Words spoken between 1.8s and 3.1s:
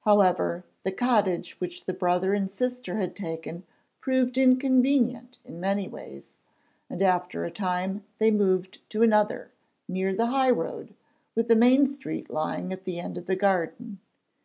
the brother and sister